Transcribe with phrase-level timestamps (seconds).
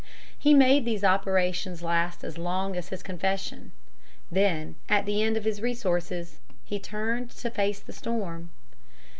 [0.35, 3.71] He made these operations last as long as his confession.
[4.31, 8.49] Then, at an end of his resources, he turned to face the storm.